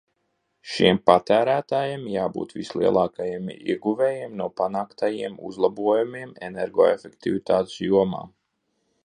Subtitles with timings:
[0.75, 8.27] Šiem patērētājiem jābūt vislielākajiem ieguvējiem no panāktajiem uzlabojumiem energoefektivitātes jomā.